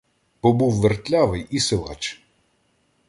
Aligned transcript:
Бо 0.41 0.53
був 0.53 0.71
вертлявий 0.73 1.47
і 1.49 1.59
силач. 1.59 2.21